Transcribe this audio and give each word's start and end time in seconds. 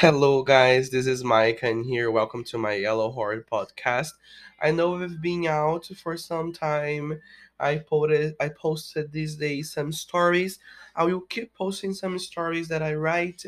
Hello, 0.00 0.42
guys. 0.42 0.88
This 0.88 1.06
is 1.06 1.22
Mike, 1.22 1.60
and 1.62 1.84
here, 1.84 2.10
welcome 2.10 2.42
to 2.44 2.56
my 2.56 2.72
Yellow 2.72 3.10
Horror 3.10 3.44
podcast. 3.52 4.12
I 4.58 4.70
know 4.70 4.92
we've 4.92 5.20
been 5.20 5.46
out 5.46 5.86
for 6.02 6.16
some 6.16 6.54
time. 6.54 7.20
I 7.60 7.78
posted, 7.78 8.36
I 8.40 8.48
posted 8.50 9.12
these 9.12 9.36
days 9.36 9.72
some 9.72 9.92
stories. 9.92 10.58
I 10.96 11.04
will 11.04 11.20
keep 11.22 11.54
posting 11.54 11.94
some 11.94 12.18
stories 12.18 12.68
that 12.68 12.82
I 12.82 12.94
write, 12.94 13.44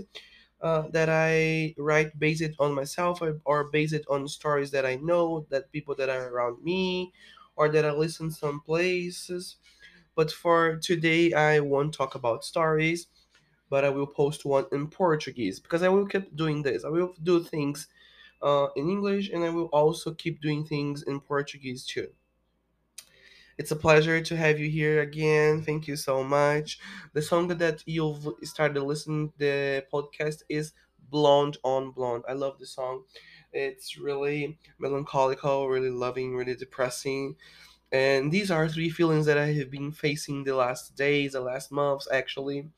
uh, 0.61 0.89
that 0.89 1.09
I 1.11 1.75
write 1.79 2.19
based 2.19 2.45
on 2.59 2.75
myself 2.75 3.21
or, 3.23 3.41
or 3.45 3.65
based 3.71 4.07
on 4.09 4.29
stories 4.29 4.71
that 4.73 4.87
I 4.87 4.97
know, 4.97 5.47
that 5.51 5.73
people 5.73 5.95
that 5.97 6.09
are 6.09 6.29
around 6.29 6.63
me, 6.63 7.13
or 7.57 7.69
that 7.71 7.85
I 7.85 7.93
listen 7.93 8.31
some 8.31 8.61
places. 8.61 9.57
But 10.15 10.33
for 10.33 10.77
today, 10.79 11.33
I 11.35 11.61
won't 11.61 11.95
talk 11.95 12.15
about 12.15 12.45
stories 12.45 13.09
but 13.69 13.85
I 13.85 13.89
will 13.91 14.07
post 14.07 14.45
one 14.45 14.67
in 14.73 14.89
Portuguese 14.89 15.59
because 15.61 15.83
I 15.83 15.89
will 15.89 16.07
keep 16.07 16.37
doing 16.37 16.63
this. 16.63 16.85
I 16.85 16.89
will 16.89 17.15
do 17.23 17.43
things 17.43 17.89
uh, 18.43 18.69
in 18.77 18.89
English 18.91 19.31
and 19.31 19.45
I 19.45 19.51
will 19.51 19.67
also 19.73 20.15
keep 20.15 20.41
doing 20.41 20.65
things 20.65 21.03
in 21.03 21.21
Portuguese 21.21 21.87
too. 21.87 22.13
It's 23.63 23.71
a 23.71 23.77
pleasure 23.77 24.21
to 24.21 24.37
have 24.37 24.59
you 24.59 24.69
here 24.69 25.01
again. 25.03 25.63
Thank 25.63 25.87
you 25.87 25.97
so 25.97 26.25
much. 26.25 26.79
The 27.13 27.23
song 27.23 27.49
that 27.49 27.83
you've 27.87 28.27
started 28.43 28.83
listening 28.83 29.33
the 29.39 29.85
podcast 29.93 30.43
is 30.49 30.73
Blonde 31.11 31.59
on 31.63 31.93
Blonde. 31.93 32.25
I 32.29 32.33
love 32.35 32.59
the 32.59 32.67
song. 32.67 33.05
It's 33.53 33.99
really 33.99 34.59
melancholical, 34.81 35.71
really 35.71 35.91
loving, 35.91 36.35
really 36.37 36.57
depressing. 36.57 37.37
And 37.93 38.33
these 38.33 38.51
are 38.51 38.69
three 38.69 38.91
feelings 38.91 39.27
that 39.27 39.39
I 39.39 39.53
have 39.55 39.71
been 39.71 39.93
facing 39.93 40.45
the 40.45 40.57
last 40.57 40.97
days, 40.97 41.33
the 41.33 41.41
last 41.41 41.73
months 41.73 42.09
actually 42.13 42.71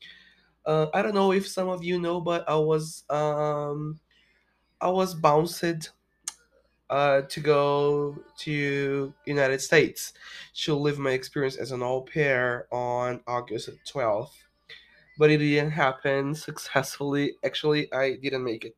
uh, 0.65 0.87
I 0.93 1.01
don't 1.01 1.15
know 1.15 1.31
if 1.31 1.47
some 1.47 1.69
of 1.69 1.83
you 1.83 1.99
know, 1.99 2.21
but 2.21 2.47
I 2.49 2.55
was 2.55 3.03
um 3.09 3.99
I 4.81 4.89
was 4.89 5.15
bounced 5.15 5.63
uh 6.89 7.21
to 7.23 7.39
go 7.39 8.17
to 8.37 9.13
United 9.25 9.61
States 9.61 10.13
She'll 10.53 10.81
live 10.81 10.99
my 10.99 11.11
experience 11.11 11.55
as 11.57 11.71
an 11.71 11.81
au 11.83 12.01
pair 12.01 12.67
on 12.71 13.21
August 13.27 13.69
twelfth. 13.87 14.35
But 15.17 15.29
it 15.31 15.37
didn't 15.39 15.71
happen 15.71 16.35
successfully. 16.35 17.35
Actually, 17.43 17.91
I 17.93 18.15
didn't 18.17 18.43
make 18.43 18.65
it. 18.65 18.75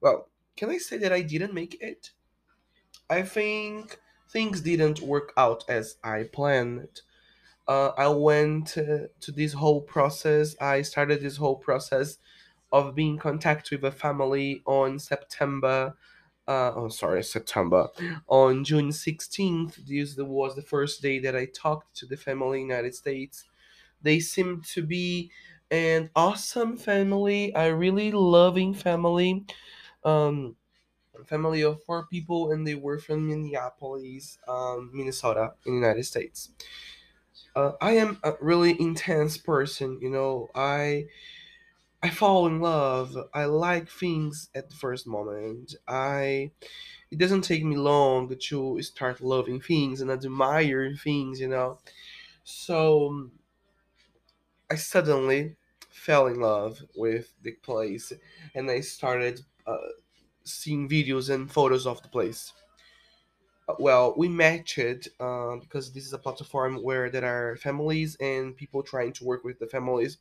Well, 0.00 0.28
can 0.56 0.70
I 0.70 0.78
say 0.78 0.98
that 0.98 1.12
I 1.12 1.22
didn't 1.22 1.54
make 1.54 1.80
it? 1.82 2.12
I 3.10 3.22
think 3.22 3.98
things 4.30 4.60
didn't 4.60 5.00
work 5.00 5.32
out 5.36 5.64
as 5.68 5.96
I 6.04 6.24
planned. 6.24 7.02
uh, 7.68 7.92
I 7.96 8.08
went 8.08 8.68
to, 8.68 9.08
to 9.20 9.32
this 9.32 9.52
whole 9.54 9.82
process. 9.82 10.56
I 10.60 10.82
started 10.82 11.20
this 11.20 11.36
whole 11.36 11.56
process 11.56 12.18
of 12.72 12.94
being 12.94 13.14
in 13.14 13.18
contact 13.18 13.70
with 13.70 13.84
a 13.84 13.92
family 13.92 14.62
on 14.66 14.98
September. 14.98 15.96
Uh, 16.46 16.72
oh, 16.76 16.88
sorry, 16.88 17.24
September. 17.24 17.88
On 18.28 18.62
June 18.64 18.92
16th, 18.92 19.76
this 19.76 20.16
was 20.16 20.54
the 20.54 20.62
first 20.62 21.02
day 21.02 21.18
that 21.18 21.34
I 21.34 21.46
talked 21.46 21.96
to 21.96 22.06
the 22.06 22.16
family 22.16 22.60
in 22.62 22.68
the 22.68 22.74
United 22.74 22.94
States. 22.94 23.44
They 24.02 24.20
seemed 24.20 24.64
to 24.66 24.82
be 24.82 25.32
an 25.70 26.10
awesome 26.16 26.76
family, 26.76 27.52
a 27.54 27.74
really 27.74 28.12
loving 28.12 28.74
family. 28.74 29.46
Um, 30.04 30.56
family 31.26 31.62
of 31.62 31.82
four 31.84 32.06
people, 32.06 32.52
and 32.52 32.66
they 32.66 32.74
were 32.76 32.98
from 32.98 33.28
Minneapolis, 33.28 34.38
um, 34.48 34.90
Minnesota, 34.94 35.54
in 35.66 35.74
the 35.74 35.80
United 35.86 36.04
States 36.04 36.50
uh, 37.54 37.72
I 37.80 37.92
am 37.92 38.18
a 38.22 38.34
really 38.40 38.80
intense 38.80 39.36
person. 39.38 39.98
You 40.00 40.10
know, 40.10 40.48
I 40.54 41.06
I 42.06 42.10
fall 42.10 42.46
in 42.46 42.60
love. 42.60 43.16
I 43.34 43.44
like 43.46 43.88
things 43.90 44.48
at 44.54 44.70
the 44.70 44.76
first 44.76 45.06
moment. 45.06 45.74
I 45.88 46.52
it 47.10 47.18
doesn't 47.18 47.42
take 47.42 47.64
me 47.64 47.76
long 47.76 48.28
to 48.48 48.82
start 48.82 49.20
loving 49.20 49.60
things 49.60 50.00
and 50.00 50.10
admire 50.10 50.94
things. 50.96 51.40
You 51.40 51.48
know, 51.48 51.80
so 52.44 53.30
I 54.70 54.76
suddenly 54.76 55.56
fell 55.90 56.28
in 56.28 56.38
love 56.38 56.84
with 56.94 57.34
the 57.42 57.52
place, 57.52 58.12
and 58.54 58.70
I 58.70 58.80
started 58.80 59.44
uh, 59.66 59.88
seeing 60.44 60.88
videos 60.88 61.30
and 61.34 61.50
photos 61.50 61.86
of 61.86 62.02
the 62.02 62.08
place. 62.08 62.52
Uh, 63.68 63.74
well, 63.78 64.14
we 64.16 64.28
matched 64.28 64.78
uh, 65.18 65.56
because 65.56 65.92
this 65.92 66.04
is 66.06 66.12
a 66.12 66.18
platform 66.18 66.76
where 66.82 67.10
there 67.10 67.24
are 67.24 67.56
families 67.56 68.16
and 68.20 68.56
people 68.56 68.82
trying 68.82 69.12
to 69.12 69.24
work 69.24 69.42
with 69.44 69.58
the 69.58 69.66
families 69.66 70.18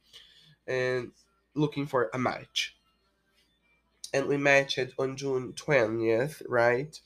and 0.68 1.12
looking 1.56 1.88
for 1.88 2.10
a 2.14 2.20
match. 2.20 2.78
And 4.12 4.26
we 4.28 4.38
matched 4.38 4.80
on 4.98 5.16
June 5.16 5.54
20th, 5.54 6.42
right? 6.50 7.00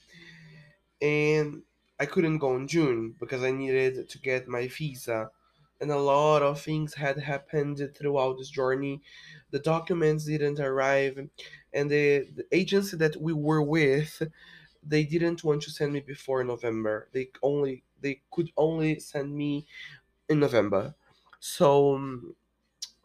And 1.02 1.64
I 2.00 2.06
couldn't 2.06 2.38
go 2.40 2.56
in 2.56 2.68
June 2.68 3.16
because 3.20 3.44
I 3.44 3.52
needed 3.52 4.10
to 4.10 4.20
get 4.20 4.48
my 4.48 4.68
visa. 4.68 5.32
And 5.82 5.92
a 5.92 5.98
lot 5.98 6.42
of 6.42 6.62
things 6.62 6.96
had 6.96 7.18
happened 7.20 7.82
throughout 7.98 8.38
this 8.38 8.50
journey. 8.50 9.02
The 9.52 9.60
documents 9.60 10.26
didn't 10.26 10.60
arrive, 10.60 11.18
and 11.74 11.90
the, 11.90 12.28
the 12.36 12.46
agency 12.52 12.98
that 12.98 13.16
we 13.16 13.34
were 13.34 13.62
with 13.62 14.22
they 14.84 15.04
didn't 15.06 15.44
want 15.44 15.62
to 15.64 15.72
send 15.72 15.94
me 15.94 16.02
before 16.02 16.44
November. 16.44 17.10
They 17.14 17.32
only 17.44 17.84
they 18.02 18.22
could 18.32 18.52
only 18.58 19.00
send 19.00 19.36
me 19.36 19.68
in 20.30 20.40
November. 20.40 20.96
So 21.40 21.96
um, 21.96 22.36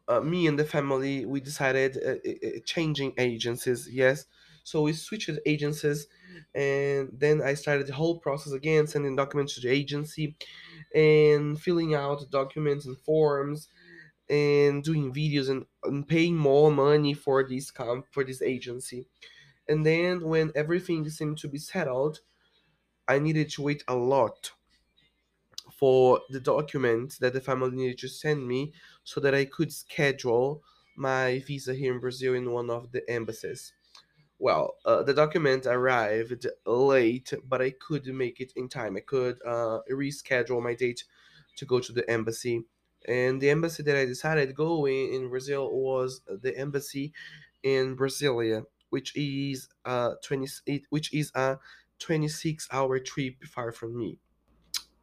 uh, 0.09 0.21
me 0.21 0.47
and 0.47 0.59
the 0.59 0.65
family 0.65 1.25
we 1.25 1.41
decided 1.41 1.97
uh, 1.97 2.11
uh, 2.11 2.49
uh, 2.49 2.61
changing 2.65 3.15
agencies. 3.19 3.89
Yes. 3.91 4.27
So 4.63 4.83
we 4.83 4.95
switched 4.95 5.31
agencies, 5.45 6.07
and 6.55 7.11
then 7.13 7.43
I 7.43 7.53
started 7.53 7.87
the 7.87 7.93
whole 7.93 8.19
process 8.19 8.55
again, 8.55 8.87
sending 8.87 9.15
documents 9.15 9.55
to 9.55 9.61
the 9.61 9.69
agency, 9.69 10.37
and 10.95 11.61
filling 11.61 11.95
out 11.95 12.31
documents 12.31 12.87
and 12.87 12.97
forms, 12.99 13.69
and 14.29 14.83
doing 14.83 15.13
videos 15.13 15.51
and, 15.51 15.67
and 15.85 16.09
paying 16.09 16.37
more 16.37 16.71
money 16.71 17.13
for 17.15 17.47
this 17.47 17.71
comp 17.71 18.07
for 18.11 18.25
this 18.25 18.41
agency. 18.41 19.07
And 19.69 19.85
then 19.85 20.23
when 20.23 20.53
everything 20.55 21.09
seemed 21.11 21.39
to 21.39 21.49
be 21.49 21.59
settled, 21.59 22.21
I 23.09 23.19
needed 23.19 23.51
to 23.53 23.63
wait 23.63 23.85
a 23.89 23.95
lot 23.97 24.53
for 25.77 26.21
the 26.31 26.41
documents 26.41 27.19
that 27.19 27.33
the 27.33 27.41
family 27.41 27.71
needed 27.73 27.99
to 27.99 28.09
send 28.09 28.47
me 28.47 28.73
so 29.05 29.21
that 29.21 29.35
I 29.35 29.45
could 29.45 29.73
schedule 29.73 30.63
my 30.97 31.41
visa 31.41 31.75
here 31.75 31.93
in 31.95 32.01
Brazil 32.01 32.35
in 32.35 32.53
one 32.53 32.71
of 32.71 32.93
the 32.93 33.09
embassies. 33.11 33.73
Well, 34.39 34.77
uh, 34.85 35.03
the 35.03 35.15
document 35.15 35.67
arrived 35.67 36.47
late, 36.67 37.33
but 37.45 37.63
I 37.63 37.71
could 37.71 38.07
make 38.07 38.41
it 38.41 38.53
in 38.57 38.69
time. 38.69 38.97
I 38.97 39.01
could 39.01 39.41
uh, 39.45 39.81
reschedule 39.91 40.63
my 40.63 40.75
date 40.75 41.05
to 41.57 41.65
go 41.67 41.81
to 41.81 41.93
the 41.93 42.09
embassy. 42.11 42.65
And 43.07 43.41
the 43.41 43.51
embassy 43.51 43.83
that 43.85 43.97
I 43.97 44.05
decided 44.07 44.55
going 44.55 45.13
in 45.15 45.29
Brazil 45.29 45.71
was 45.73 46.23
the 46.27 46.57
embassy 46.57 47.13
in 47.63 47.97
Brasilia, 47.97 48.67
which 48.91 49.17
is 49.17 49.69
uh 49.85 50.15
20 50.23 50.49
which 50.91 51.13
is 51.13 51.31
a 51.35 51.59
26 51.99 52.69
hour 52.73 52.99
trip 52.99 53.45
far 53.45 53.73
from 53.73 53.97
me. 53.97 54.19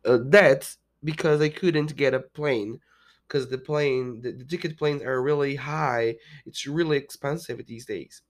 Uh, 0.05 0.19
that's 0.25 0.77
because 1.03 1.41
I 1.41 1.49
couldn't 1.49 1.95
get 1.95 2.13
a 2.13 2.19
plane 2.19 2.79
because 3.27 3.49
the 3.49 3.57
plane 3.57 4.21
the, 4.21 4.31
the 4.31 4.45
ticket 4.45 4.77
planes 4.77 5.01
are 5.03 5.21
really 5.21 5.55
high. 5.55 6.17
It's 6.45 6.65
really 6.67 6.97
expensive 6.97 7.65
these 7.65 7.85
days. 7.85 8.21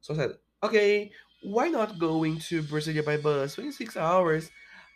So 0.00 0.14
I 0.14 0.16
said, 0.18 0.32
okay, 0.62 1.12
why 1.42 1.68
not 1.68 1.98
going 1.98 2.38
to 2.40 2.62
Brasilia 2.62 3.04
by 3.04 3.16
bus? 3.18 3.54
26 3.56 3.96
hours. 3.96 4.50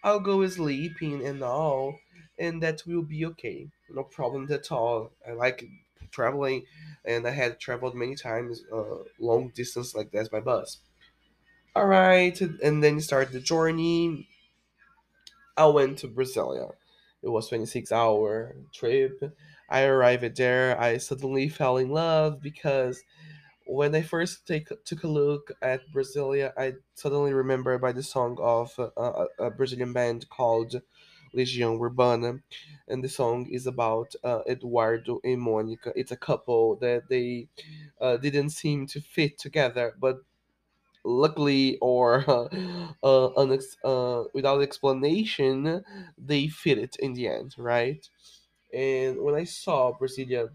I'll 0.04 0.20
go 0.20 0.46
sleeping 0.48 1.26
and 1.26 1.42
all, 1.42 1.98
and 2.38 2.62
that 2.62 2.82
will 2.86 3.02
be 3.02 3.26
okay. 3.26 3.70
No 3.90 4.04
problem 4.04 4.50
at 4.52 4.70
all. 4.72 5.12
I 5.26 5.32
like 5.32 5.64
traveling, 6.12 6.66
and 7.04 7.26
I 7.26 7.30
had 7.30 7.60
traveled 7.60 7.94
many 7.96 8.14
times 8.16 8.64
uh, 8.72 9.04
long 9.18 9.50
distance 9.50 9.94
like 9.94 10.12
that 10.12 10.30
by 10.30 10.40
bus. 10.40 10.78
All 11.74 11.86
right, 11.86 12.38
and 12.40 12.82
then 12.82 13.00
start 13.00 13.32
the 13.32 13.40
journey. 13.40 14.28
I 15.58 15.66
went 15.66 15.98
to 15.98 16.08
Brasilia. 16.08 16.72
It 17.22 17.28
was 17.30 17.48
26 17.48 17.92
hour 17.92 18.56
trip. 18.72 19.20
I 19.68 19.84
arrived 19.84 20.36
there. 20.36 20.80
I 20.80 20.98
suddenly 20.98 21.48
fell 21.48 21.76
in 21.78 21.90
love 21.90 22.40
because 22.40 23.02
when 23.66 23.94
I 23.94 24.02
first 24.02 24.46
take 24.46 24.68
took 24.84 25.04
a 25.04 25.08
look 25.08 25.52
at 25.62 25.82
Brasilia, 25.92 26.52
I 26.56 26.74
suddenly 26.94 27.32
remembered 27.34 27.80
by 27.80 27.92
the 27.92 28.02
song 28.02 28.38
of 28.40 28.78
uh, 28.78 28.90
a, 29.38 29.46
a 29.46 29.50
Brazilian 29.50 29.92
band 29.92 30.28
called 30.30 30.80
Legião 31.34 31.80
Urbana, 31.80 32.40
and 32.88 33.04
the 33.04 33.08
song 33.08 33.46
is 33.50 33.66
about 33.66 34.14
uh, 34.24 34.40
Eduardo 34.48 35.20
and 35.24 35.40
Monica. 35.42 35.92
It's 35.94 36.12
a 36.12 36.16
couple 36.16 36.76
that 36.76 37.08
they 37.10 37.48
uh, 38.00 38.16
didn't 38.16 38.50
seem 38.50 38.86
to 38.88 39.00
fit 39.00 39.38
together, 39.38 39.94
but 39.98 40.18
luckily 41.08 41.78
or 41.80 42.18
uh, 42.28 43.28
unex- 43.36 43.76
uh, 43.84 44.28
without 44.34 44.62
explanation, 44.62 45.84
they 46.18 46.48
fit 46.48 46.78
it 46.78 46.96
in 46.96 47.14
the 47.14 47.28
end, 47.28 47.54
right? 47.58 48.08
And 48.72 49.20
when 49.22 49.34
I 49.34 49.44
saw 49.44 49.92
Brasilia 49.98 50.50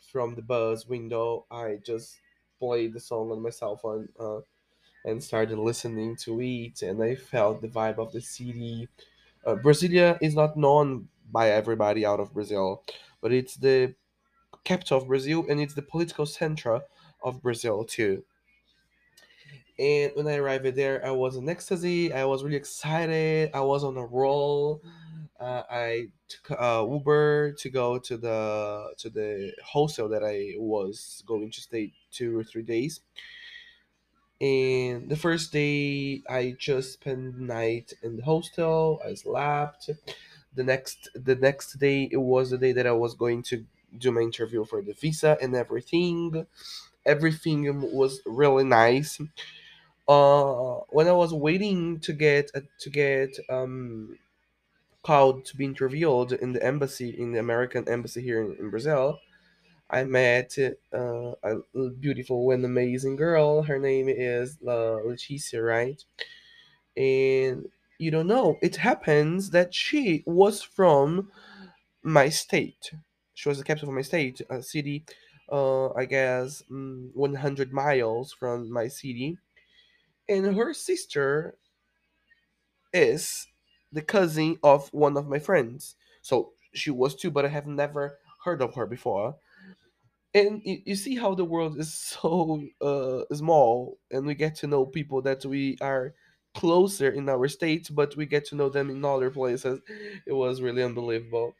from 0.00 0.34
the 0.34 0.42
bus 0.42 0.86
window, 0.86 1.46
I 1.50 1.78
just 1.84 2.18
played 2.58 2.94
the 2.94 3.00
song 3.00 3.32
on 3.32 3.42
my 3.42 3.50
cell 3.50 3.76
phone 3.76 4.08
uh, 4.18 4.40
and 5.04 5.22
started 5.22 5.58
listening 5.58 6.16
to 6.16 6.40
it, 6.40 6.82
and 6.82 7.02
I 7.02 7.14
felt 7.16 7.62
the 7.62 7.68
vibe 7.68 7.98
of 7.98 8.12
the 8.12 8.20
city. 8.20 8.88
Uh, 9.46 9.56
Brasilia 9.56 10.18
is 10.22 10.34
not 10.34 10.56
known 10.56 11.08
by 11.32 11.50
everybody 11.50 12.06
out 12.06 12.20
of 12.20 12.34
Brazil, 12.34 12.84
but 13.22 13.32
it's 13.32 13.56
the 13.56 13.94
capital 14.64 14.98
of 14.98 15.08
Brazil 15.08 15.46
and 15.48 15.60
it's 15.60 15.74
the 15.74 15.82
political 15.82 16.26
center 16.26 16.82
of 17.22 17.42
Brazil 17.42 17.84
too. 17.84 18.24
And 19.80 20.12
when 20.16 20.28
I 20.28 20.36
arrived 20.36 20.66
there, 20.76 21.04
I 21.06 21.10
was 21.12 21.36
in 21.36 21.48
ecstasy. 21.48 22.12
I 22.12 22.26
was 22.26 22.44
really 22.44 22.56
excited. 22.56 23.50
I 23.54 23.60
was 23.62 23.84
on 23.84 23.96
a 23.96 24.06
roll. 24.06 24.82
Uh, 25.40 25.62
I 25.70 26.08
took 26.28 26.60
uh, 26.60 26.86
Uber 26.88 27.52
to 27.52 27.70
go 27.70 27.98
to 27.98 28.16
the 28.18 28.94
to 28.98 29.10
the 29.10 29.52
hostel 29.64 30.08
that 30.10 30.24
I 30.24 30.54
was 30.58 31.22
going 31.26 31.50
to 31.50 31.60
stay 31.62 31.92
two 32.12 32.38
or 32.38 32.44
three 32.44 32.62
days. 32.62 33.00
And 34.40 35.08
the 35.10 35.16
first 35.16 35.52
day, 35.52 36.22
I 36.28 36.56
just 36.58 36.94
spent 36.94 37.38
night 37.38 37.92
in 38.02 38.16
the 38.16 38.22
hostel. 38.24 39.00
I 39.04 39.14
slept. 39.14 39.90
The 40.54 40.64
next 40.64 41.10
the 41.14 41.36
next 41.36 41.74
day, 41.78 42.08
it 42.10 42.16
was 42.18 42.50
the 42.50 42.58
day 42.58 42.72
that 42.72 42.86
I 42.86 42.92
was 42.92 43.14
going 43.14 43.42
to 43.44 43.64
do 43.98 44.12
my 44.12 44.22
interview 44.22 44.64
for 44.64 44.82
the 44.82 44.94
visa 44.94 45.36
and 45.42 45.54
everything. 45.54 46.46
Everything 47.06 47.60
was 47.92 48.20
really 48.26 48.64
nice 48.64 49.20
uh 50.14 50.80
when 50.96 51.08
I 51.08 51.12
was 51.12 51.32
waiting 51.34 52.00
to 52.06 52.12
get 52.12 52.50
uh, 52.54 52.60
to 52.82 52.90
get 52.90 53.30
um 53.50 54.18
called 55.02 55.44
to 55.46 55.56
be 55.56 55.64
interviewed 55.64 56.32
in 56.32 56.52
the 56.52 56.62
embassy 56.64 57.10
in 57.18 57.32
the 57.32 57.40
American 57.40 57.88
embassy 57.88 58.22
here 58.22 58.40
in, 58.42 58.56
in 58.60 58.70
Brazil, 58.70 59.18
I 59.90 60.04
met 60.04 60.56
uh, 60.94 61.32
a 61.44 61.90
beautiful 62.00 62.50
and 62.52 62.64
amazing 62.64 63.16
girl. 63.16 63.62
Her 63.62 63.78
name 63.78 64.08
is 64.08 64.58
uh, 64.66 64.98
Leticia, 65.06 65.60
right? 65.66 66.02
And 66.96 67.68
you 67.98 68.10
don't 68.10 68.26
know, 68.26 68.58
it 68.62 68.76
happens 68.76 69.50
that 69.50 69.74
she 69.74 70.22
was 70.26 70.62
from 70.62 71.30
my 72.02 72.28
state. 72.30 72.92
She 73.34 73.48
was 73.48 73.58
the 73.58 73.64
capital 73.64 73.90
of 73.90 73.96
my 73.96 74.02
state, 74.02 74.40
a 74.50 74.62
city, 74.62 75.04
uh, 75.52 75.92
I 75.94 76.06
guess, 76.06 76.62
mm, 76.70 77.10
100 77.14 77.72
miles 77.72 78.32
from 78.32 78.72
my 78.72 78.88
city. 78.88 79.38
And 80.30 80.56
her 80.56 80.72
sister 80.72 81.58
is 82.92 83.46
the 83.92 84.02
cousin 84.02 84.58
of 84.62 84.88
one 84.92 85.16
of 85.16 85.28
my 85.28 85.38
friends. 85.38 85.96
So 86.22 86.52
she 86.74 86.90
was 86.90 87.14
too, 87.14 87.30
but 87.30 87.44
I 87.44 87.48
have 87.48 87.66
never 87.66 88.18
heard 88.44 88.62
of 88.62 88.74
her 88.74 88.86
before. 88.86 89.36
And 90.34 90.62
you, 90.64 90.82
you 90.86 90.96
see 90.96 91.16
how 91.16 91.34
the 91.34 91.44
world 91.44 91.78
is 91.78 91.92
so 92.20 92.62
uh, 92.80 93.24
small, 93.34 93.98
and 94.10 94.26
we 94.26 94.34
get 94.34 94.54
to 94.56 94.66
know 94.66 94.86
people 94.86 95.22
that 95.22 95.44
we 95.44 95.76
are 95.80 96.14
closer 96.54 97.10
in 97.10 97.28
our 97.28 97.48
states, 97.48 97.90
but 97.90 98.16
we 98.16 98.26
get 98.26 98.44
to 98.46 98.56
know 98.56 98.68
them 98.68 98.90
in 98.90 99.04
other 99.04 99.30
places. 99.30 99.80
It 100.26 100.32
was 100.32 100.60
really 100.62 100.82
unbelievable. 100.82 101.54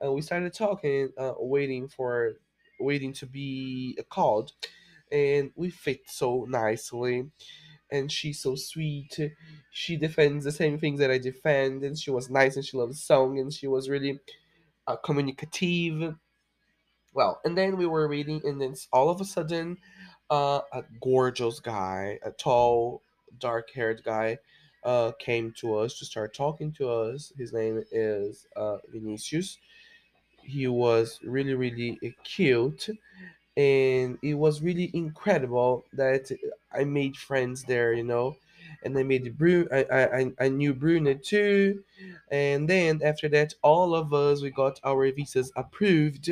And 0.00 0.14
we 0.14 0.22
started 0.22 0.52
talking, 0.54 1.10
uh, 1.18 1.34
waiting 1.38 1.88
for, 1.88 2.34
waiting 2.80 3.12
to 3.14 3.26
be 3.26 3.98
called, 4.10 4.52
and 5.12 5.52
we 5.56 5.70
fit 5.70 6.02
so 6.08 6.46
nicely 6.48 7.30
and 7.90 8.10
she's 8.10 8.40
so 8.40 8.54
sweet. 8.54 9.18
She 9.70 9.96
defends 9.96 10.44
the 10.44 10.52
same 10.52 10.78
things 10.78 11.00
that 11.00 11.10
I 11.10 11.18
defend, 11.18 11.82
and 11.84 11.98
she 11.98 12.10
was 12.10 12.30
nice 12.30 12.56
and 12.56 12.64
she 12.64 12.76
loved 12.76 12.96
song 12.96 13.38
and 13.38 13.52
she 13.52 13.66
was 13.66 13.88
really 13.88 14.20
uh, 14.86 14.96
communicative. 14.96 16.16
Well, 17.14 17.40
and 17.44 17.56
then 17.56 17.76
we 17.76 17.86
were 17.86 18.08
reading, 18.08 18.42
and 18.44 18.60
then 18.60 18.74
all 18.92 19.08
of 19.10 19.20
a 19.20 19.24
sudden, 19.24 19.78
uh, 20.30 20.60
a 20.72 20.84
gorgeous 21.00 21.60
guy, 21.60 22.18
a 22.22 22.30
tall, 22.30 23.02
dark-haired 23.38 24.02
guy, 24.04 24.38
uh, 24.84 25.12
came 25.18 25.52
to 25.58 25.76
us 25.76 25.98
to 25.98 26.04
start 26.04 26.34
talking 26.34 26.72
to 26.72 26.88
us. 26.90 27.32
His 27.38 27.52
name 27.52 27.82
is 27.90 28.46
uh, 28.56 28.78
Vinicius. 28.92 29.58
He 30.42 30.66
was 30.68 31.20
really, 31.24 31.54
really 31.54 31.98
uh, 32.04 32.10
cute 32.24 32.88
and 33.56 34.18
it 34.22 34.34
was 34.34 34.62
really 34.62 34.90
incredible 34.94 35.84
that 35.94 36.30
I 36.76 36.84
made 36.84 37.16
friends 37.16 37.64
there, 37.64 37.92
you 37.92 38.04
know, 38.04 38.36
and 38.82 38.96
I 38.98 39.02
made 39.02 39.36
Bru. 39.38 39.68
I 39.72 39.84
I 40.20 40.32
I 40.40 40.48
knew 40.48 40.74
Bruno 40.74 41.14
too, 41.14 41.84
and 42.30 42.68
then 42.68 43.00
after 43.02 43.28
that, 43.30 43.54
all 43.62 43.94
of 43.94 44.12
us 44.12 44.42
we 44.42 44.50
got 44.50 44.80
our 44.84 45.10
visas 45.12 45.52
approved, 45.56 46.30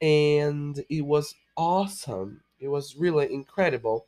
and 0.00 0.84
it 0.88 1.02
was 1.02 1.34
awesome. 1.56 2.42
It 2.58 2.68
was 2.68 2.96
really 2.96 3.32
incredible. 3.32 4.06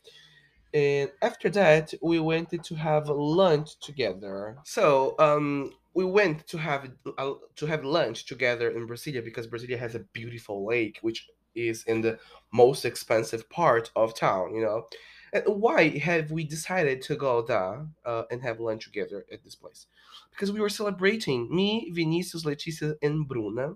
And 0.72 1.12
after 1.22 1.48
that, 1.50 1.94
we 2.02 2.18
went 2.18 2.50
to 2.50 2.74
have 2.74 3.08
lunch 3.08 3.78
together. 3.80 4.58
So, 4.64 5.14
um, 5.18 5.72
we 5.94 6.04
went 6.04 6.46
to 6.48 6.58
have 6.58 6.90
uh, 7.18 7.34
to 7.56 7.66
have 7.66 7.84
lunch 7.84 8.26
together 8.26 8.70
in 8.70 8.88
Brasilia 8.88 9.24
because 9.24 9.46
Brasilia 9.46 9.78
has 9.78 9.94
a 9.94 10.00
beautiful 10.00 10.66
lake, 10.66 10.98
which 11.02 11.28
is 11.54 11.84
in 11.84 12.00
the 12.00 12.18
most 12.52 12.84
expensive 12.84 13.48
part 13.48 13.92
of 13.94 14.14
town. 14.14 14.54
You 14.54 14.62
know, 14.62 14.86
why 15.46 15.98
have 15.98 16.30
we 16.30 16.44
decided 16.44 17.02
to 17.02 17.16
go 17.16 17.42
there 17.42 17.86
uh, 18.04 18.24
and 18.30 18.42
have 18.42 18.60
lunch 18.60 18.84
together 18.84 19.26
at 19.32 19.42
this 19.42 19.54
place? 19.54 19.86
Because 20.30 20.52
we 20.52 20.60
were 20.60 20.68
celebrating 20.68 21.54
me, 21.54 21.90
Vinicius, 21.92 22.44
Leticia, 22.44 22.94
and 23.02 23.26
Bruna. 23.26 23.74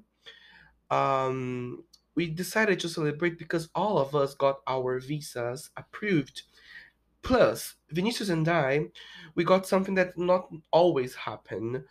Um, 0.91 1.85
we 2.15 2.29
decided 2.29 2.81
to 2.81 2.89
celebrate 2.89 3.39
because 3.39 3.69
all 3.75 3.99
of 3.99 4.15
us 4.15 4.35
got 4.35 4.61
our 4.67 4.99
visas 4.99 5.71
approved 5.77 6.43
Plus, 7.23 7.75
Vinicius 7.91 8.29
and 8.29 8.49
I, 8.49 8.87
we 9.35 9.45
got 9.45 9.67
something 9.67 9.95
that 9.97 10.17
not 10.17 10.49
always 10.71 11.15
happen. 11.15 11.85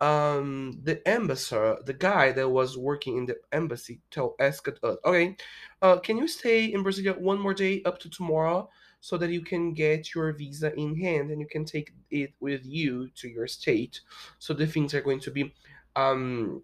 Um, 0.00 0.80
the 0.82 1.06
ambassador, 1.08 1.78
the 1.86 1.94
guy 1.94 2.32
that 2.32 2.48
was 2.48 2.76
working 2.76 3.16
in 3.16 3.26
the 3.26 3.36
embassy, 3.52 4.00
tell 4.10 4.34
asked 4.40 4.68
us, 4.82 4.96
okay, 5.04 5.36
uh, 5.80 5.98
can 5.98 6.18
you 6.18 6.26
stay 6.26 6.66
in 6.66 6.82
Brazil 6.82 7.14
one 7.14 7.38
more 7.38 7.54
day 7.54 7.82
up 7.84 8.00
to 8.00 8.10
tomorrow 8.10 8.68
so 9.02 9.18
that 9.18 9.30
you 9.30 9.42
can 9.42 9.74
get 9.74 10.14
your 10.14 10.32
visa 10.32 10.72
in 10.74 10.96
hand 10.98 11.30
and 11.30 11.42
you 11.42 11.48
can 11.48 11.66
take 11.66 11.92
it 12.10 12.32
with 12.40 12.64
you 12.64 13.10
to 13.16 13.28
your 13.28 13.48
state. 13.48 14.00
So 14.38 14.54
the 14.54 14.66
things 14.66 14.94
are 14.94 15.02
going 15.02 15.20
to 15.20 15.30
be 15.30 15.54
um 15.96 16.62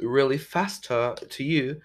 really 0.00 0.38
faster 0.38 1.14
to 1.28 1.44
you. 1.44 1.80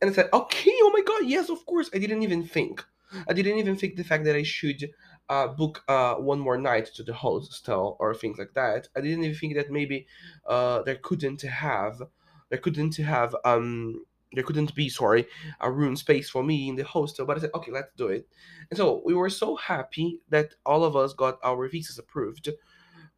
And 0.00 0.10
I 0.10 0.12
said, 0.14 0.28
okay, 0.32 0.74
oh 0.82 0.90
my 0.92 1.00
god, 1.02 1.28
yes, 1.28 1.48
of 1.48 1.64
course. 1.66 1.90
I 1.94 1.98
didn't 1.98 2.22
even 2.22 2.44
think. 2.46 2.84
I 3.28 3.32
didn't 3.32 3.58
even 3.58 3.76
think 3.76 3.96
the 3.96 4.04
fact 4.04 4.24
that 4.24 4.36
I 4.36 4.42
should 4.42 4.90
uh, 5.28 5.48
book 5.48 5.84
uh, 5.88 6.14
one 6.16 6.40
more 6.40 6.58
night 6.58 6.86
to 6.96 7.02
the 7.02 7.14
hostel 7.14 7.96
or 8.00 8.14
things 8.14 8.38
like 8.38 8.54
that. 8.54 8.88
I 8.96 9.00
didn't 9.00 9.24
even 9.24 9.36
think 9.36 9.54
that 9.54 9.70
maybe 9.70 10.06
uh, 10.46 10.82
there 10.82 10.96
couldn't 10.96 11.42
have 11.42 12.02
there 12.50 12.58
couldn't 12.58 12.96
have 12.96 13.34
um 13.44 14.04
there 14.34 14.44
couldn't 14.44 14.74
be 14.74 14.88
sorry 14.88 15.26
a 15.60 15.70
room 15.70 15.96
space 15.96 16.30
for 16.30 16.42
me 16.42 16.68
in 16.68 16.76
the 16.76 16.84
hostel. 16.84 17.26
But 17.26 17.38
I 17.38 17.40
said, 17.40 17.50
okay, 17.54 17.72
let's 17.72 17.92
do 17.96 18.08
it. 18.08 18.26
And 18.70 18.76
so 18.76 19.02
we 19.04 19.14
were 19.14 19.30
so 19.30 19.56
happy 19.56 20.20
that 20.28 20.54
all 20.64 20.84
of 20.84 20.96
us 20.96 21.12
got 21.14 21.38
our 21.42 21.68
visas 21.68 21.98
approved. 21.98 22.48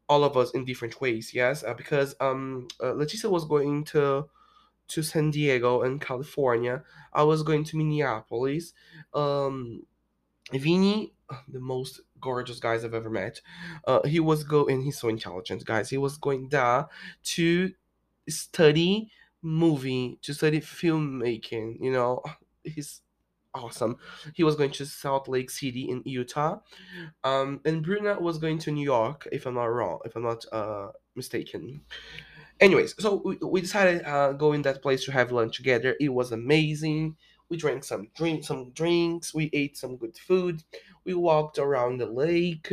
All 0.09 0.23
of 0.23 0.37
us 0.37 0.53
in 0.53 0.65
different 0.65 1.01
ways, 1.01 1.33
yes, 1.35 1.65
uh, 1.65 1.75
because 1.75 2.15
um, 2.21 2.69
uh, 2.81 2.93
Leticia 2.93 3.29
was 3.29 3.45
going 3.45 3.83
to 3.87 4.29
to 4.89 5.03
San 5.03 5.33
Diego 5.33 5.83
and 5.83 6.01
California. 6.01 6.85
I 7.13 7.25
was 7.25 7.43
going 7.43 7.65
to 7.65 7.77
Minneapolis. 7.77 8.73
Um, 9.15 9.83
Vini, 10.53 11.13
the 11.49 11.61
most 11.61 12.01
gorgeous 12.21 12.61
guys 12.61 12.85
I've 12.85 12.95
ever 12.95 13.11
met. 13.11 13.41
Uh, 13.87 14.03
he 14.07 14.21
was 14.21 14.45
going. 14.45 14.83
He's 14.83 14.99
so 14.99 15.09
intelligent, 15.09 15.65
guys. 15.65 15.91
He 15.91 15.99
was 15.99 16.19
going 16.19 16.49
there 16.51 16.87
to 17.25 17.73
study 18.29 19.11
movie, 19.47 20.19
to 20.23 20.35
study 20.35 20.61
filmmaking. 20.61 21.79
You 21.81 21.93
know, 21.93 22.23
he's 22.65 23.03
awesome. 23.55 23.97
He 24.35 24.45
was 24.45 24.57
going 24.57 24.73
to 24.73 24.87
Salt 24.87 25.29
Lake 25.29 25.51
City 25.51 25.89
in 25.89 26.03
Utah, 26.05 26.61
um, 27.25 27.61
and 27.65 27.83
Bruna 27.85 28.21
was 28.21 28.39
going 28.39 28.59
to 28.61 28.73
New 28.73 28.85
York, 28.85 29.29
if 29.33 29.47
I'm 29.47 29.55
not 29.55 29.67
wrong, 29.67 30.01
if 30.05 30.17
I'm 30.17 30.25
not 30.25 30.45
uh 30.53 30.89
mistaken. 31.15 31.83
Anyways, 32.61 32.95
so 33.03 33.23
we, 33.25 33.37
we 33.43 33.61
decided 33.61 34.05
uh 34.05 34.33
go 34.33 34.53
in 34.53 34.63
that 34.63 34.83
place 34.83 35.05
to 35.05 35.13
have 35.13 35.33
lunch 35.33 35.57
together. 35.57 35.97
It 36.01 36.11
was 36.11 36.33
amazing. 36.33 37.17
We 37.49 37.57
drank 37.57 37.85
some 37.85 38.09
drink 38.17 38.45
some 38.45 38.71
drinks. 38.73 39.35
We 39.35 39.51
ate 39.53 39.77
some 39.77 39.97
good 39.97 40.17
food. 40.19 40.63
We 41.05 41.15
walked 41.15 41.59
around 41.59 41.99
the 41.99 42.07
lake, 42.07 42.73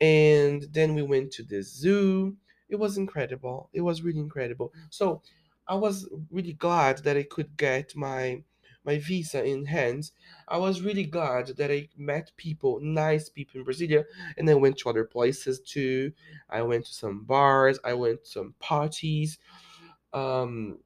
and 0.00 0.62
then 0.72 0.94
we 0.94 1.02
went 1.02 1.32
to 1.32 1.42
the 1.42 1.62
zoo. 1.62 2.36
it 2.68 2.76
was 2.76 2.98
incredible. 2.98 3.70
It 3.72 3.82
was 3.82 4.02
really 4.02 4.20
incredible. 4.20 4.72
So 4.90 5.22
I 5.68 5.74
was 5.74 6.08
really 6.30 6.52
glad 6.52 6.98
that 6.98 7.16
I 7.16 7.22
could 7.24 7.56
get 7.56 7.96
my 7.96 8.42
my 8.84 8.98
visa 8.98 9.44
in 9.44 9.64
hands. 9.66 10.12
I 10.46 10.58
was 10.58 10.80
really 10.80 11.04
glad 11.04 11.48
that 11.56 11.72
I 11.72 11.88
met 11.96 12.30
people, 12.36 12.78
nice 12.80 13.28
people 13.28 13.60
in 13.60 13.66
Brasilia, 13.66 14.04
and 14.38 14.48
I 14.48 14.54
went 14.54 14.78
to 14.78 14.88
other 14.88 15.04
places 15.04 15.60
too. 15.60 16.12
I 16.48 16.62
went 16.62 16.86
to 16.86 16.94
some 16.94 17.24
bars, 17.24 17.80
I 17.84 17.94
went 17.94 18.24
to 18.24 18.30
some 18.30 18.54
parties. 18.60 19.38
Um, 20.12 20.80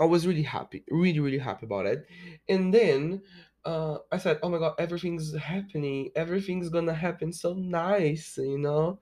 I 0.00 0.04
was 0.04 0.26
really 0.26 0.42
happy, 0.42 0.84
really, 0.90 1.20
really 1.20 1.38
happy 1.38 1.66
about 1.66 1.86
it. 1.86 2.06
And 2.48 2.72
then 2.72 3.22
uh, 3.64 3.98
I 4.10 4.18
said, 4.18 4.38
"Oh 4.42 4.48
my 4.48 4.58
God, 4.58 4.74
everything's 4.78 5.34
happening. 5.36 6.10
Everything's 6.16 6.70
gonna 6.70 6.94
happen 6.94 7.32
so 7.32 7.52
nice, 7.54 8.36
you 8.38 8.58
know." 8.58 9.00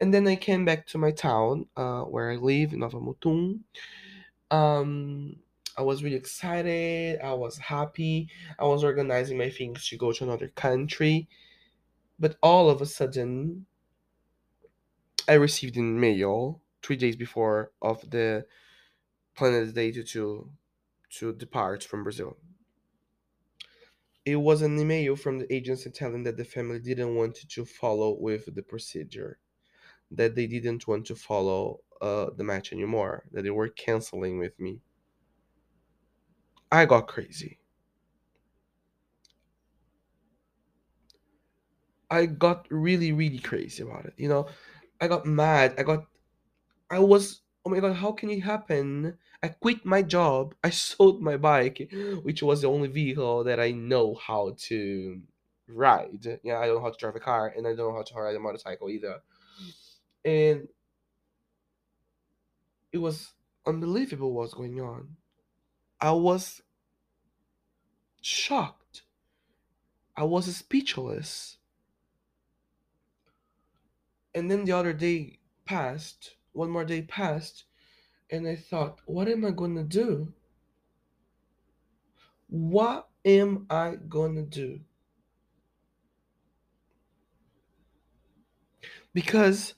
And 0.00 0.14
then 0.14 0.26
I 0.28 0.36
came 0.36 0.64
back 0.64 0.86
to 0.88 0.98
my 0.98 1.10
town, 1.10 1.68
uh, 1.76 2.02
where 2.02 2.30
I 2.30 2.36
live 2.36 2.72
in 2.72 2.80
Nova 2.80 3.00
Mutum. 3.00 3.64
Um, 4.50 5.36
I 5.76 5.82
was 5.82 6.02
really 6.02 6.16
excited. 6.16 7.20
I 7.20 7.34
was 7.34 7.58
happy. 7.58 8.30
I 8.58 8.64
was 8.64 8.84
organizing 8.84 9.38
my 9.38 9.50
things 9.50 9.88
to 9.88 9.96
go 9.96 10.12
to 10.12 10.24
another 10.24 10.48
country. 10.48 11.28
But 12.18 12.38
all 12.42 12.70
of 12.70 12.82
a 12.82 12.86
sudden, 12.86 13.66
I 15.28 15.34
received 15.34 15.76
in 15.76 16.00
mail 16.00 16.60
three 16.82 16.96
days 16.96 17.16
before 17.16 17.72
of 17.80 18.10
the 18.10 18.46
planned 19.34 19.74
date 19.74 20.06
to 20.08 20.52
to 21.10 21.32
depart 21.34 21.84
from 21.84 22.02
Brazil. 22.04 22.36
It 24.24 24.36
was 24.36 24.62
an 24.62 24.78
email 24.78 25.16
from 25.16 25.40
the 25.40 25.52
agency 25.52 25.90
telling 25.90 26.22
that 26.22 26.36
the 26.36 26.44
family 26.44 26.78
didn't 26.78 27.16
want 27.16 27.34
to 27.36 27.64
follow 27.64 28.12
with 28.12 28.54
the 28.54 28.62
procedure, 28.62 29.40
that 30.10 30.34
they 30.34 30.46
didn't 30.46 30.86
want 30.86 31.06
to 31.06 31.14
follow 31.14 31.80
uh, 32.00 32.30
the 32.36 32.44
match 32.44 32.72
anymore, 32.72 33.24
that 33.32 33.42
they 33.42 33.50
were 33.50 33.68
canceling 33.68 34.38
with 34.38 34.58
me. 34.58 34.80
I 36.70 36.86
got 36.86 37.08
crazy. 37.08 37.58
I 42.10 42.26
got 42.26 42.66
really, 42.70 43.12
really 43.12 43.38
crazy 43.38 43.82
about 43.82 44.06
it. 44.06 44.14
You 44.16 44.28
know, 44.28 44.46
I 45.00 45.08
got 45.08 45.26
mad. 45.26 45.74
I 45.78 45.82
got, 45.82 46.06
I 46.90 46.98
was, 46.98 47.42
oh 47.64 47.70
my 47.70 47.80
God, 47.80 47.96
how 47.96 48.12
can 48.12 48.30
it 48.30 48.40
happen? 48.40 49.18
I 49.42 49.48
quit 49.48 49.84
my 49.84 50.02
job. 50.02 50.54
I 50.64 50.70
sold 50.88 51.22
my 51.22 51.36
bike, 51.36 51.90
which 52.22 52.42
was 52.42 52.62
the 52.62 52.68
only 52.68 52.88
vehicle 52.88 53.44
that 53.44 53.60
I 53.60 53.72
know 53.72 54.14
how 54.14 54.54
to 54.68 55.20
ride. 55.68 56.40
Yeah, 56.42 56.58
I 56.58 56.66
don't 56.66 56.76
know 56.76 56.82
how 56.82 56.90
to 56.90 56.98
drive 56.98 57.16
a 57.16 57.20
car 57.20 57.52
and 57.54 57.66
I 57.66 57.74
don't 57.74 57.92
know 57.92 57.96
how 57.96 58.02
to 58.02 58.14
ride 58.14 58.36
a 58.36 58.40
motorcycle 58.40 58.88
either. 58.88 59.20
And 60.24 60.68
it 62.92 62.98
was 62.98 63.32
unbelievable 63.66 64.32
what's 64.32 64.54
going 64.54 64.80
on. 64.80 65.16
I 66.00 66.12
was 66.12 66.62
shocked. 68.20 69.02
I 70.16 70.24
was 70.24 70.54
speechless. 70.54 71.58
And 74.34 74.50
then 74.50 74.64
the 74.64 74.72
other 74.72 74.92
day 74.92 75.38
passed, 75.64 76.34
one 76.52 76.70
more 76.70 76.84
day 76.84 77.02
passed, 77.02 77.64
and 78.30 78.46
I 78.46 78.56
thought, 78.56 79.00
what 79.06 79.28
am 79.28 79.44
I 79.44 79.50
gonna 79.50 79.84
do? 79.84 80.32
What 82.48 83.08
am 83.24 83.66
I 83.70 83.96
gonna 84.08 84.42
do? 84.42 84.80
Because 89.12 89.74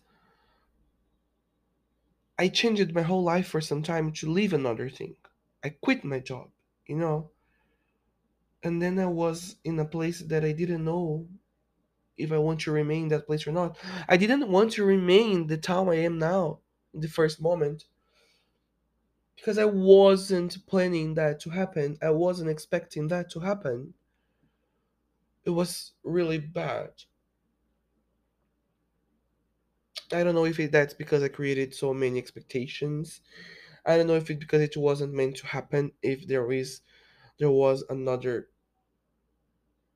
I 2.40 2.48
changed 2.48 2.94
my 2.94 3.02
whole 3.02 3.22
life 3.22 3.46
for 3.46 3.60
some 3.60 3.82
time 3.84 4.12
to 4.14 4.30
leave 4.30 4.52
another 4.54 4.90
thing. 4.90 5.14
I 5.62 5.68
quit 5.68 6.04
my 6.04 6.20
job, 6.20 6.50
you 6.86 6.96
know? 6.96 7.30
And 8.62 8.80
then 8.80 8.98
I 8.98 9.06
was 9.06 9.56
in 9.62 9.78
a 9.78 9.84
place 9.84 10.20
that 10.20 10.42
I 10.42 10.52
didn't 10.52 10.84
know 10.84 11.28
if 12.16 12.32
I 12.32 12.38
want 12.38 12.60
to 12.62 12.72
remain 12.72 13.08
that 13.08 13.26
place 13.26 13.46
or 13.46 13.52
not. 13.52 13.78
I 14.08 14.16
didn't 14.16 14.48
want 14.50 14.72
to 14.72 14.84
remain 14.84 15.48
the 15.48 15.58
town 15.58 15.90
I 15.90 15.96
am 15.96 16.18
now 16.18 16.60
in 16.94 17.00
the 17.00 17.08
first 17.08 17.42
moment 17.42 17.84
because 19.36 19.58
I 19.58 19.66
wasn't 19.66 20.66
planning 20.66 21.14
that 21.14 21.40
to 21.40 21.50
happen. 21.50 21.98
I 22.00 22.10
wasn't 22.10 22.50
expecting 22.50 23.08
that 23.08 23.30
to 23.32 23.40
happen. 23.40 23.94
It 25.44 25.50
was 25.50 25.92
really 26.02 26.38
bad. 26.38 27.04
I 30.12 30.24
don't 30.24 30.34
know 30.34 30.44
if 30.44 30.58
it, 30.60 30.72
that's 30.72 30.94
because 30.94 31.22
I 31.22 31.28
created 31.28 31.74
so 31.74 31.94
many 31.94 32.18
expectations. 32.18 33.20
I 33.86 33.96
don't 33.96 34.06
know 34.06 34.16
if 34.16 34.30
it's 34.30 34.40
because 34.40 34.62
it 34.62 34.76
wasn't 34.76 35.14
meant 35.14 35.36
to 35.38 35.46
happen. 35.48 35.92
If 36.02 36.26
there 36.28 36.50
is, 36.52 36.82
there 37.38 37.50
was 37.50 37.84
another 37.90 38.48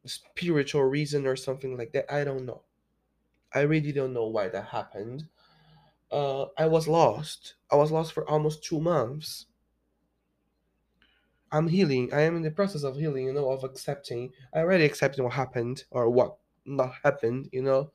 spiritual 0.07 0.85
reason 0.85 1.27
or 1.27 1.37
something 1.37 1.77
like 1.77 1.93
that. 1.93 2.13
I 2.13 2.25
don't 2.25 2.45
know. 2.47 2.63
I 3.55 3.61
really 3.63 3.93
don't 3.93 4.15
know 4.15 4.27
why 4.29 4.49
that 4.49 4.67
happened. 4.67 5.29
Uh, 6.13 6.47
I 6.59 6.67
was 6.67 6.89
lost. 6.89 7.55
I 7.71 7.77
was 7.77 7.93
lost 7.93 8.13
for 8.13 8.29
almost 8.29 8.65
two 8.65 8.81
months. 8.81 9.47
I'm 11.53 11.69
healing. 11.69 12.13
I 12.13 12.23
am 12.23 12.37
in 12.37 12.43
the 12.43 12.51
process 12.51 12.83
of 12.83 12.97
healing, 12.97 13.27
you 13.27 13.33
know, 13.33 13.51
of 13.51 13.65
accepting. 13.65 14.33
I 14.53 14.59
already 14.61 14.85
accepted 14.85 15.23
what 15.23 15.33
happened 15.35 15.85
or 15.91 16.11
what 16.11 16.39
not 16.65 16.95
happened, 17.03 17.49
you 17.53 17.63
know. 17.63 17.93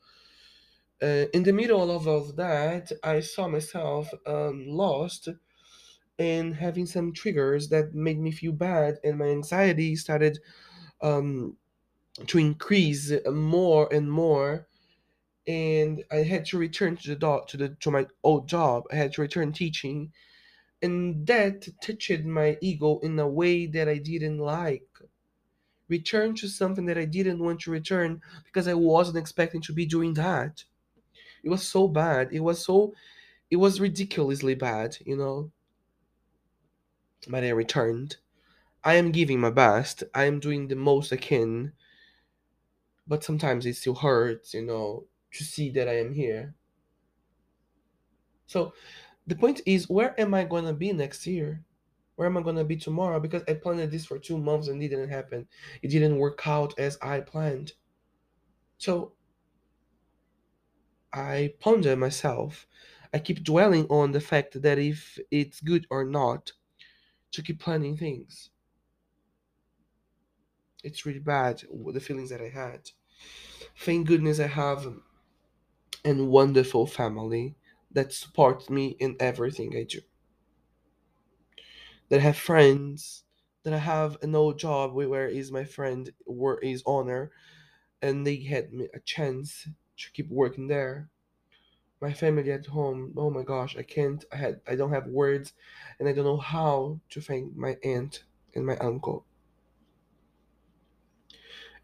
Uh, 1.02 1.26
in 1.34 1.44
the 1.44 1.54
middle 1.54 1.90
of 1.92 2.08
all 2.08 2.18
of 2.18 2.36
that, 2.36 2.92
I 3.04 3.22
saw 3.22 3.48
myself 3.48 4.14
um, 4.26 4.68
lost 4.68 5.30
and 6.20 6.56
having 6.56 6.86
some 6.86 7.14
triggers 7.14 7.70
that 7.70 7.96
made 7.96 8.20
me 8.20 8.32
feel 8.32 8.54
bad, 8.54 9.00
and 9.04 9.18
my 9.20 9.28
anxiety 9.28 9.96
started 9.96 10.40
um, 11.02 11.58
to 12.28 12.40
increase 12.40 13.14
more 13.32 13.94
and 13.94 14.12
more. 14.12 14.68
And 15.48 16.04
I 16.12 16.18
had 16.18 16.46
to 16.48 16.58
return 16.60 16.98
to 16.98 17.10
the 17.10 17.16
do- 17.16 17.44
to 17.48 17.58
the 17.58 17.70
to 17.82 17.92
my 17.92 18.08
old 18.24 18.48
job. 18.50 18.86
I 18.92 18.96
had 18.96 19.14
to 19.14 19.22
return 19.22 19.54
teaching, 19.54 20.14
and 20.82 21.28
that 21.28 21.70
touched 21.82 22.26
my 22.26 22.58
ego 22.62 23.00
in 23.00 23.20
a 23.20 23.28
way 23.30 23.68
that 23.68 23.90
I 23.90 23.98
didn't 24.00 24.40
like. 24.40 24.90
Return 25.90 26.36
to 26.36 26.48
something 26.48 26.86
that 26.86 26.98
I 26.98 27.04
didn't 27.06 27.40
want 27.44 27.60
to 27.62 27.72
return 27.72 28.22
because 28.46 28.66
I 28.68 28.76
wasn't 28.76 29.18
expecting 29.18 29.62
to 29.64 29.74
be 29.74 29.86
doing 29.86 30.14
that. 30.14 30.64
It 31.44 31.50
was 31.50 31.68
so 31.68 31.88
bad. 31.88 32.32
It 32.32 32.40
was 32.42 32.64
so 32.64 32.94
it 33.50 33.58
was 33.58 33.80
ridiculously 33.80 34.56
bad, 34.56 34.98
you 35.06 35.18
know. 35.18 35.52
But 37.28 37.44
I 37.44 37.50
returned. 37.50 38.18
I 38.84 38.96
am 38.96 39.12
giving 39.12 39.40
my 39.40 39.50
best. 39.50 40.04
I 40.14 40.26
am 40.26 40.40
doing 40.40 40.68
the 40.68 40.76
most 40.76 41.12
I 41.12 41.18
can. 41.18 41.74
But 43.08 43.24
sometimes 43.24 43.66
it 43.66 43.76
still 43.76 43.96
hurts, 43.96 44.54
you 44.54 44.62
know, 44.62 45.06
to 45.34 45.44
see 45.44 45.70
that 45.72 45.88
I 45.90 46.00
am 46.00 46.14
here. 46.14 46.56
So 48.46 48.74
the 49.28 49.36
point 49.36 49.62
is, 49.66 49.90
where 49.90 50.20
am 50.20 50.34
I 50.34 50.44
gonna 50.44 50.74
be 50.74 50.92
next 50.92 51.28
year? 51.28 51.64
Where 52.16 52.28
am 52.28 52.38
I 52.38 52.42
gonna 52.42 52.64
be 52.64 52.76
tomorrow? 52.78 53.20
Because 53.20 53.44
I 53.48 53.54
planned 53.54 53.92
this 53.92 54.06
for 54.06 54.20
two 54.20 54.38
months 54.38 54.68
and 54.68 54.82
it 54.82 54.90
didn't 54.90 55.10
happen. 55.10 55.48
It 55.82 55.90
didn't 55.90 56.18
work 56.18 56.48
out 56.48 56.78
as 56.80 56.98
I 57.02 57.22
planned. 57.22 57.74
So 58.78 59.14
I 61.14 61.54
ponder 61.60 61.96
myself. 61.96 62.66
I 63.14 63.20
keep 63.20 63.44
dwelling 63.44 63.86
on 63.90 64.12
the 64.12 64.20
fact 64.20 64.60
that 64.64 64.80
if 64.80 65.20
it's 65.30 65.62
good 65.62 65.86
or 65.92 66.04
not 66.04 66.54
to 67.32 67.44
keep 67.44 67.60
planning 67.60 67.98
things. 67.98 68.52
It's 70.84 71.06
really 71.06 71.20
bad 71.20 71.64
the 71.72 72.00
feelings 72.02 72.30
that 72.32 72.42
I 72.42 72.50
had. 72.50 72.92
Thank 73.78 74.08
goodness 74.08 74.40
I 74.40 74.48
have 74.48 74.88
a 76.04 76.14
wonderful 76.14 76.86
family 76.86 77.56
that 77.90 78.12
supports 78.12 78.70
me 78.70 78.98
in 79.00 79.16
everything 79.18 79.78
I 79.78 79.84
do. 79.84 80.02
That 82.10 82.20
I 82.20 82.24
have 82.24 82.38
friends, 82.38 83.24
that 83.64 83.74
I 83.74 83.78
have 83.78 84.18
an 84.22 84.36
old 84.36 84.60
job 84.60 84.94
where 84.94 85.28
is 85.28 85.52
my 85.52 85.64
friend 85.64 86.12
where 86.26 86.58
is 86.60 86.84
honor, 86.86 87.32
and 88.02 88.28
they 88.28 88.38
had 88.44 88.74
me 88.74 88.90
a 88.94 89.00
chance 89.02 89.68
to 90.06 90.12
keep 90.12 90.30
working 90.30 90.68
there. 90.68 91.10
My 92.02 92.14
family 92.14 92.52
at 92.52 92.66
home, 92.66 93.14
oh 93.18 93.30
my 93.30 93.44
gosh, 93.44 93.76
I 93.78 93.84
can't 93.84 94.24
I 94.32 94.38
had 94.38 94.62
I 94.68 94.76
don't 94.76 94.94
have 94.94 95.08
words 95.08 95.54
and 96.00 96.08
I 96.08 96.14
don't 96.14 96.26
know 96.26 96.38
how 96.38 97.00
to 97.10 97.22
thank 97.22 97.56
my 97.56 97.78
aunt 97.84 98.24
and 98.56 98.66
my 98.66 98.78
uncle. 98.78 99.26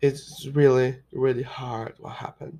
It's 0.01 0.47
really, 0.47 1.01
really 1.11 1.43
hard 1.43 1.95
what 1.99 2.13
happened. 2.13 2.59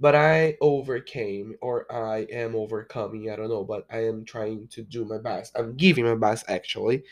But 0.00 0.14
I 0.14 0.56
overcame, 0.60 1.56
or 1.60 1.90
I 1.90 2.18
am 2.30 2.54
overcoming, 2.54 3.30
I 3.30 3.36
don't 3.36 3.48
know, 3.48 3.64
but 3.64 3.84
I 3.90 4.06
am 4.06 4.24
trying 4.24 4.68
to 4.68 4.82
do 4.82 5.04
my 5.04 5.18
best. 5.18 5.56
I'm 5.58 5.76
giving 5.76 6.04
my 6.04 6.14
best 6.14 6.44
actually. 6.48 7.02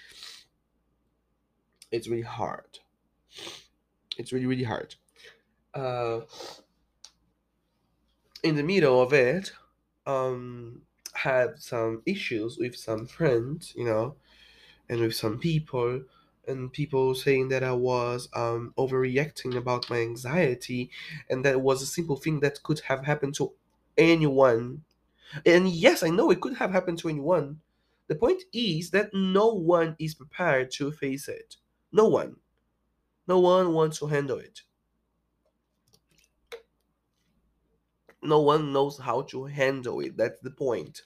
It's 1.90 2.06
really 2.08 2.22
hard. 2.22 2.78
It's 4.18 4.32
really, 4.32 4.46
really 4.46 4.64
hard. 4.64 4.94
Uh, 5.74 6.20
in 8.46 8.56
the 8.56 8.62
middle 8.62 9.00
of 9.02 9.12
it, 9.12 9.52
um, 10.06 10.82
had 11.14 11.60
some 11.60 12.02
issues 12.06 12.58
with 12.58 12.76
some 12.76 13.06
friends, 13.06 13.74
you 13.76 13.84
know, 13.84 14.16
and 14.88 15.00
with 15.00 15.14
some 15.14 15.38
people, 15.38 16.02
and 16.48 16.72
people 16.72 17.14
saying 17.14 17.48
that 17.48 17.64
I 17.64 17.72
was 17.72 18.28
um, 18.34 18.74
overreacting 18.78 19.56
about 19.56 19.90
my 19.90 19.98
anxiety, 20.00 20.90
and 21.30 21.44
that 21.44 21.60
was 21.60 21.82
a 21.82 21.86
simple 21.86 22.16
thing 22.16 22.40
that 22.40 22.62
could 22.62 22.80
have 22.80 23.04
happened 23.04 23.34
to 23.36 23.52
anyone. 23.98 24.84
And 25.46 25.68
yes, 25.68 26.02
I 26.02 26.10
know 26.10 26.30
it 26.30 26.40
could 26.40 26.54
have 26.56 26.72
happened 26.72 26.98
to 27.00 27.08
anyone. 27.08 27.60
The 28.08 28.16
point 28.16 28.44
is 28.52 28.90
that 28.90 29.14
no 29.14 29.48
one 29.48 29.96
is 29.98 30.14
prepared 30.14 30.70
to 30.72 30.92
face 30.92 31.28
it. 31.28 31.56
No 31.92 32.08
one. 32.08 32.36
No 33.28 33.38
one 33.40 33.72
wants 33.72 34.00
to 34.00 34.06
handle 34.08 34.38
it. 34.38 34.62
No 38.26 38.40
one 38.40 38.72
knows 38.72 38.98
how 38.98 39.22
to 39.22 39.44
handle 39.44 40.00
it. 40.00 40.16
That's 40.16 40.40
the 40.40 40.50
point. 40.50 41.02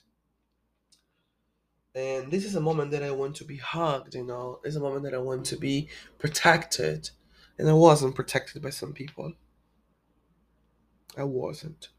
And 1.93 2.31
this 2.31 2.45
is 2.45 2.55
a 2.55 2.61
moment 2.61 2.91
that 2.91 3.03
I 3.03 3.11
want 3.11 3.35
to 3.37 3.43
be 3.43 3.57
hugged, 3.57 4.15
you 4.15 4.23
know. 4.23 4.59
It's 4.63 4.77
a 4.77 4.79
moment 4.79 5.03
that 5.03 5.13
I 5.13 5.17
want 5.17 5.45
to 5.47 5.57
be 5.57 5.89
protected. 6.19 7.09
And 7.57 7.69
I 7.69 7.73
wasn't 7.73 8.15
protected 8.15 8.61
by 8.61 8.69
some 8.69 8.93
people. 8.93 9.33
I 11.17 11.23
wasn't. 11.25 11.89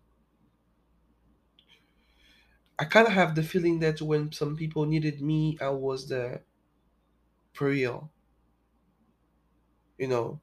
I 2.78 2.84
kind 2.84 3.06
of 3.06 3.12
have 3.12 3.34
the 3.34 3.42
feeling 3.42 3.80
that 3.80 4.00
when 4.00 4.32
some 4.32 4.56
people 4.56 4.86
needed 4.86 5.20
me, 5.20 5.58
I 5.60 5.68
was 5.68 6.08
there 6.08 6.42
for 7.52 7.68
real. 7.68 8.10
You 9.98 10.08
know, 10.08 10.40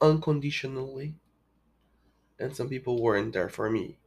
unconditionally. 0.00 1.14
And 2.38 2.54
some 2.54 2.68
people 2.68 3.02
weren't 3.02 3.32
there 3.32 3.48
for 3.48 3.70
me. 3.70 3.98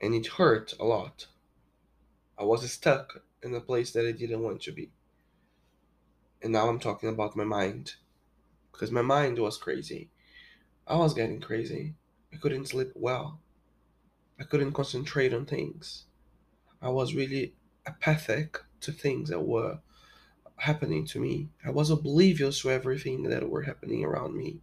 And 0.00 0.14
it 0.14 0.26
hurt 0.26 0.74
a 0.78 0.84
lot. 0.84 1.26
I 2.38 2.44
was 2.44 2.70
stuck 2.70 3.22
in 3.42 3.54
a 3.54 3.60
place 3.60 3.90
that 3.92 4.06
I 4.06 4.12
didn't 4.12 4.42
want 4.42 4.62
to 4.62 4.72
be. 4.72 4.90
And 6.42 6.52
now 6.52 6.68
I'm 6.68 6.78
talking 6.78 7.08
about 7.08 7.36
my 7.36 7.44
mind. 7.44 7.94
Because 8.72 8.90
my 8.90 9.02
mind 9.02 9.38
was 9.38 9.58
crazy. 9.58 10.08
I 10.86 10.96
was 10.96 11.12
getting 11.12 11.40
crazy. 11.40 11.94
I 12.32 12.36
couldn't 12.36 12.68
sleep 12.68 12.92
well. 12.94 13.40
I 14.38 14.44
couldn't 14.44 14.72
concentrate 14.72 15.34
on 15.34 15.44
things. 15.44 16.04
I 16.80 16.88
was 16.88 17.14
really 17.14 17.54
apathic 17.84 18.58
to 18.80 18.92
things 18.92 19.28
that 19.28 19.40
were 19.40 19.80
happening 20.60 21.06
to 21.06 21.18
me. 21.18 21.48
I 21.64 21.70
was 21.70 21.90
oblivious 21.90 22.60
to 22.60 22.70
everything 22.70 23.22
that 23.24 23.48
were 23.48 23.62
happening 23.62 24.04
around 24.04 24.36
me. 24.36 24.60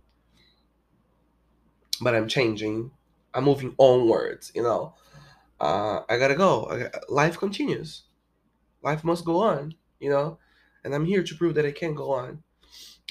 But 1.99 2.15
I'm 2.15 2.27
changing. 2.27 2.91
I'm 3.33 3.45
moving 3.45 3.73
onwards, 3.77 4.51
you 4.53 4.61
know. 4.61 4.93
Uh, 5.59 6.01
I 6.07 6.17
gotta 6.17 6.35
go. 6.35 6.67
I, 6.69 6.89
life 7.09 7.37
continues. 7.37 8.03
Life 8.83 9.03
must 9.03 9.25
go 9.25 9.39
on, 9.41 9.73
you 9.99 10.09
know. 10.09 10.37
And 10.83 10.93
I'm 10.93 11.05
here 11.05 11.23
to 11.23 11.35
prove 11.35 11.55
that 11.55 11.65
I 11.65 11.71
can 11.71 11.95
go 11.95 12.11
on, 12.11 12.43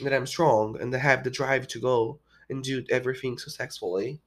that 0.02 0.14
I'm 0.14 0.26
strong, 0.26 0.81
and 0.81 0.95
I 0.95 0.99
have 0.99 1.25
the 1.25 1.31
drive 1.31 1.66
to 1.69 1.81
go 1.81 2.21
and 2.49 2.62
do 2.62 2.85
everything 2.88 3.37
successfully. 3.37 4.21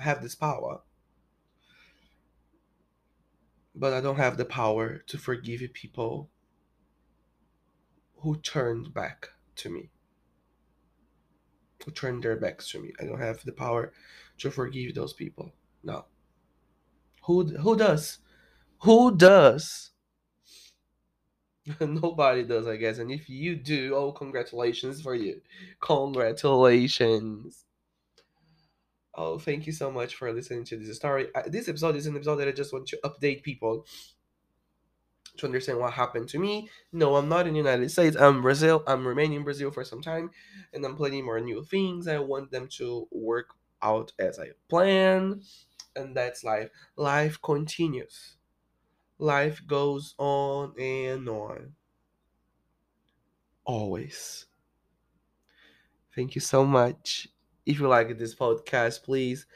I 0.00 0.04
have 0.04 0.22
this 0.22 0.34
power. 0.34 0.80
But 3.74 3.92
I 3.92 4.00
don't 4.00 4.16
have 4.16 4.38
the 4.38 4.46
power 4.46 5.02
to 5.06 5.18
forgive 5.18 5.60
people 5.74 6.30
who 8.16 8.36
turned 8.36 8.92
back 8.92 9.28
to 9.56 9.70
me. 9.70 9.90
Who 11.84 11.90
turned 11.92 12.22
their 12.22 12.36
backs 12.36 12.70
to 12.70 12.80
me. 12.80 12.92
I 13.00 13.04
don't 13.04 13.20
have 13.20 13.42
the 13.44 13.52
power 13.52 13.92
to 14.38 14.50
forgive 14.50 14.94
those 14.94 15.12
people. 15.12 15.54
No. 15.84 16.06
Who 17.24 17.44
who 17.44 17.76
does? 17.76 18.18
Who 18.82 19.16
does? 19.16 19.90
Nobody 21.80 22.44
does, 22.44 22.66
I 22.66 22.76
guess. 22.76 22.98
And 22.98 23.10
if 23.10 23.28
you 23.28 23.56
do, 23.56 23.94
oh, 23.94 24.12
congratulations 24.12 25.02
for 25.02 25.14
you. 25.14 25.40
Congratulations. 25.80 27.64
Oh, 29.14 29.38
thank 29.38 29.66
you 29.66 29.72
so 29.72 29.90
much 29.90 30.14
for 30.14 30.32
listening 30.32 30.64
to 30.64 30.76
this 30.76 30.96
story. 30.96 31.28
Uh, 31.34 31.42
this 31.46 31.68
episode 31.68 31.96
is 31.96 32.06
an 32.06 32.14
episode 32.16 32.36
that 32.36 32.48
I 32.48 32.52
just 32.52 32.72
want 32.72 32.86
to 32.88 32.98
update 33.02 33.42
people 33.42 33.86
to 35.38 35.46
understand 35.46 35.78
what 35.78 35.92
happened 35.92 36.28
to 36.30 36.38
me. 36.38 36.68
No, 36.92 37.16
I'm 37.16 37.28
not 37.28 37.46
in 37.46 37.52
the 37.54 37.58
United 37.58 37.90
States. 37.90 38.16
I'm 38.16 38.42
Brazil. 38.42 38.82
I'm 38.86 39.06
remaining 39.06 39.38
in 39.38 39.44
Brazil 39.44 39.70
for 39.70 39.84
some 39.84 40.02
time, 40.02 40.30
and 40.72 40.84
I'm 40.84 40.96
planning 40.96 41.24
more 41.24 41.40
new 41.40 41.64
things. 41.64 42.08
I 42.08 42.18
want 42.18 42.50
them 42.50 42.68
to 42.78 43.08
work 43.10 43.50
out 43.82 44.12
as 44.18 44.38
I 44.38 44.50
plan, 44.68 45.42
and 45.94 46.16
that's 46.16 46.44
life. 46.44 46.70
Life 46.96 47.40
continues. 47.42 48.36
Life 49.18 49.62
goes 49.66 50.14
on 50.18 50.74
and 50.80 51.28
on. 51.28 51.74
Always. 53.64 54.46
Thank 56.14 56.34
you 56.34 56.40
so 56.40 56.64
much. 56.64 57.28
If 57.64 57.80
you 57.80 57.88
like 57.88 58.16
this 58.18 58.34
podcast, 58.34 59.02
please 59.02 59.46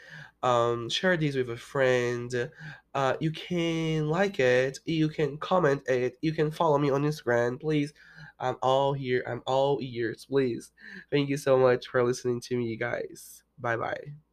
um, 0.42 0.88
share 0.88 1.16
this 1.16 1.36
with 1.36 1.50
a 1.50 1.56
friend. 1.56 2.50
Uh, 2.94 3.14
you 3.20 3.30
can 3.30 4.08
like 4.08 4.40
it, 4.40 4.78
you 4.84 5.08
can 5.08 5.38
comment 5.38 5.82
it, 5.86 6.16
you 6.22 6.32
can 6.32 6.50
follow 6.50 6.78
me 6.78 6.90
on 6.90 7.02
Instagram, 7.02 7.60
please. 7.60 7.92
I'm 8.40 8.56
all 8.62 8.94
here. 8.94 9.22
I'm 9.26 9.42
all 9.46 9.78
ears, 9.82 10.26
please. 10.28 10.72
Thank 11.10 11.28
you 11.28 11.36
so 11.36 11.58
much 11.58 11.86
for 11.88 12.02
listening 12.02 12.40
to 12.42 12.56
me, 12.56 12.76
guys. 12.76 13.42
Bye 13.58 13.76
bye. 13.76 14.29